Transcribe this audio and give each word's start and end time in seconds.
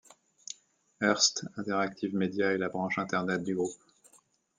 Hearst 0.99 1.45
Interactive 1.57 2.11
Media 2.15 2.53
est 2.53 2.57
la 2.57 2.69
branche 2.69 2.97
Internet 2.97 3.43
du 3.43 3.53
groupe. 3.53 3.77